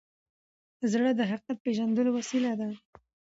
[0.91, 2.69] زړه د حقیقت پیژندلو وسیله ده.